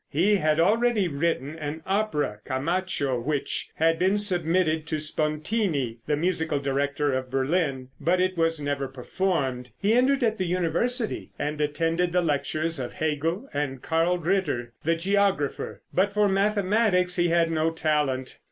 He 0.09 0.37
had 0.37 0.59
already 0.59 1.07
written 1.07 1.55
an 1.59 1.83
opera 1.85 2.39
"Camacho," 2.43 3.19
which 3.19 3.69
had 3.75 3.99
been 3.99 4.17
submitted 4.17 4.87
to 4.87 4.99
Spontini, 4.99 5.99
the 6.07 6.17
musical 6.17 6.57
director 6.57 7.13
of 7.13 7.29
Berlin, 7.29 7.89
but 7.99 8.19
it 8.19 8.35
was 8.35 8.59
never 8.59 8.87
performed. 8.87 9.69
He 9.79 9.93
entered 9.93 10.23
at 10.23 10.39
the 10.39 10.47
University 10.47 11.29
and 11.37 11.61
attended 11.61 12.13
the 12.13 12.21
lectures 12.23 12.79
of 12.79 12.93
Hegel 12.93 13.47
and 13.53 13.83
Carl 13.83 14.17
Ritter, 14.17 14.73
the 14.83 14.95
geographer, 14.95 15.83
but 15.93 16.11
for 16.15 16.27
mathematics 16.27 17.17
he 17.17 17.27
had 17.27 17.51
no 17.51 17.69
talent. 17.69 18.39